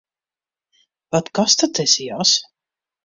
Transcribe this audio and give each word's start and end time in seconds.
Wat 1.13 1.27
kostet 1.35 1.77
dizze 1.77 2.03
jas? 2.09 2.31